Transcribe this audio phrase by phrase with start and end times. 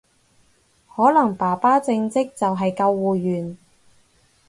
[0.95, 3.55] 可能爸爸正職就係救護員